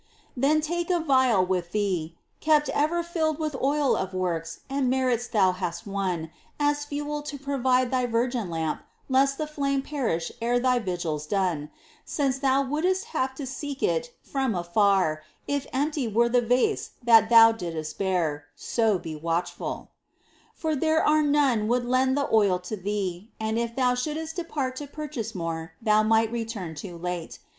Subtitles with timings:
[0.35, 5.27] Then take a vial with thee: kept ever filled With oil of works, and merits
[5.27, 10.57] thou hast won, As fuel to provide thy virgin lamp Lest the flame perish ere
[10.59, 11.69] thy vigil's done, 4 POEMS.
[11.69, 11.81] 27
[12.33, 17.29] Since thou wouldst have to seek it from afar If empty were the vase that
[17.29, 20.59] thou didst bear— So watchful be!
[20.59, 24.77] For there are none would lend the oil to thee, And if thou shouldst depart
[24.77, 27.37] to purchase more Thou might return too late.